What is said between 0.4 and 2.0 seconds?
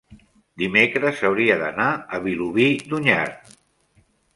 dimecres hauria d'anar